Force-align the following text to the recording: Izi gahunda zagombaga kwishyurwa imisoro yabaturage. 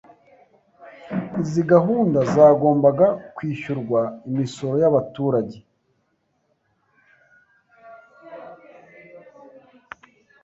Izi 1.43 1.61
gahunda 1.73 2.19
zagombaga 2.33 3.07
kwishyurwa 3.35 3.99
imisoro 4.29 4.75
yabaturage. 4.83 5.57